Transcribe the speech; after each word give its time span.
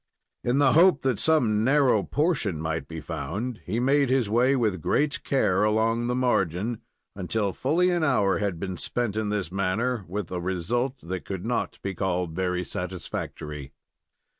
In 0.43 0.57
the 0.57 0.73
hope 0.73 1.03
that 1.03 1.19
some 1.19 1.63
narrow 1.63 2.01
portion 2.01 2.59
might 2.59 2.87
be 2.87 2.99
found, 2.99 3.61
he 3.67 3.79
made 3.79 4.09
his 4.09 4.31
way 4.31 4.55
with 4.55 4.81
great 4.81 5.23
care 5.23 5.63
along 5.63 6.07
the 6.07 6.15
margin, 6.15 6.81
until 7.15 7.53
fully 7.53 7.91
an 7.91 8.03
hour 8.03 8.39
had 8.39 8.59
been 8.59 8.77
spent 8.77 9.15
in 9.15 9.29
this 9.29 9.51
manner, 9.51 10.03
with 10.07 10.31
a 10.31 10.41
result 10.41 10.95
that 11.03 11.23
could 11.25 11.45
not 11.45 11.77
be 11.83 11.93
called 11.93 12.33
very 12.33 12.63
satisfactory. 12.63 13.73